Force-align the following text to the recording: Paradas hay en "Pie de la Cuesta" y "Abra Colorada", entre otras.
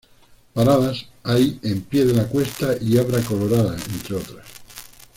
Paradas 0.55 1.05
hay 1.21 1.59
en 1.61 1.81
"Pie 1.81 2.05
de 2.05 2.13
la 2.15 2.27
Cuesta" 2.27 2.73
y 2.81 2.97
"Abra 2.97 3.21
Colorada", 3.21 3.75
entre 3.77 4.15
otras. 4.15 4.47